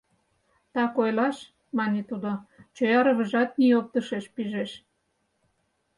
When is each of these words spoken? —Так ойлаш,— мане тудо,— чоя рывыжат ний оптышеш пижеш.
—Так 0.73 0.93
ойлаш,— 1.03 1.37
мане 1.77 2.01
тудо,— 2.09 2.31
чоя 2.75 2.99
рывыжат 3.05 3.49
ний 3.59 3.75
оптышеш 3.79 4.25
пижеш. 4.33 4.71